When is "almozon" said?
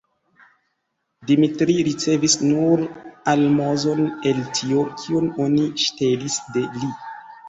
3.33-4.01